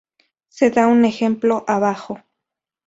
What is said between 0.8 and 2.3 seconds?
un ejemplo abajo.